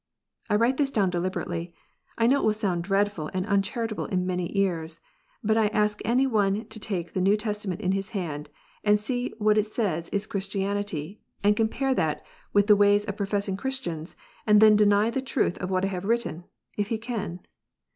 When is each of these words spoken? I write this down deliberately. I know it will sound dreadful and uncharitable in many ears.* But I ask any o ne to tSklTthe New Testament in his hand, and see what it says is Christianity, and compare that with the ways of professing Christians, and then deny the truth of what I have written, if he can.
I 0.49 0.55
write 0.55 0.77
this 0.77 0.89
down 0.89 1.11
deliberately. 1.11 1.75
I 2.17 2.25
know 2.25 2.41
it 2.41 2.43
will 2.43 2.53
sound 2.55 2.83
dreadful 2.83 3.29
and 3.35 3.45
uncharitable 3.45 4.05
in 4.07 4.25
many 4.25 4.51
ears.* 4.57 4.99
But 5.43 5.57
I 5.57 5.67
ask 5.67 6.01
any 6.03 6.25
o 6.25 6.49
ne 6.49 6.63
to 6.63 6.79
tSklTthe 6.79 7.17
New 7.21 7.37
Testament 7.37 7.81
in 7.81 7.91
his 7.91 8.09
hand, 8.09 8.49
and 8.83 8.99
see 8.99 9.31
what 9.37 9.59
it 9.59 9.67
says 9.67 10.09
is 10.09 10.25
Christianity, 10.25 11.21
and 11.43 11.55
compare 11.55 11.93
that 11.93 12.25
with 12.51 12.65
the 12.65 12.75
ways 12.75 13.05
of 13.05 13.15
professing 13.15 13.57
Christians, 13.57 14.15
and 14.47 14.59
then 14.59 14.75
deny 14.75 15.11
the 15.11 15.21
truth 15.21 15.55
of 15.59 15.69
what 15.69 15.85
I 15.85 15.89
have 15.89 16.05
written, 16.05 16.45
if 16.79 16.87
he 16.87 16.97
can. 16.97 17.41